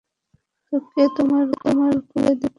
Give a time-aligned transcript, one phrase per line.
[0.73, 2.49] তো কে তোমার কাপড় খুলে নিবে?